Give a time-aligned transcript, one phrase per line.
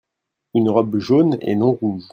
[0.55, 2.05] une robe jaune et non rouge.